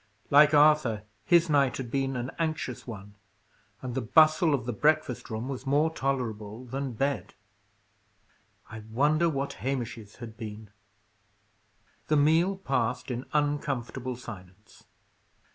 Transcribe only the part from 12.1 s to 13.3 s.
meal passed in